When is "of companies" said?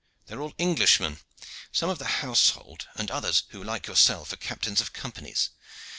4.81-5.51